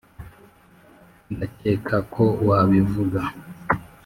[1.33, 3.21] ndakeka ko wabivuga